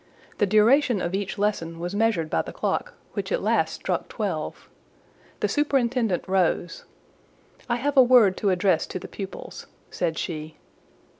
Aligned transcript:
The 0.39 0.47
duration 0.47 0.99
of 0.99 1.13
each 1.13 1.37
lesson 1.37 1.77
was 1.77 1.93
measured 1.93 2.27
by 2.27 2.41
the 2.41 2.51
clock, 2.51 2.95
which 3.13 3.31
at 3.31 3.43
last 3.43 3.75
struck 3.75 4.07
twelve. 4.09 4.67
The 5.41 5.47
superintendent 5.47 6.27
rose— 6.27 6.85
"I 7.69 7.75
have 7.75 7.95
a 7.97 8.01
word 8.01 8.35
to 8.37 8.49
address 8.49 8.87
to 8.87 8.97
the 8.97 9.07
pupils," 9.07 9.67
said 9.91 10.17
she. 10.17 10.57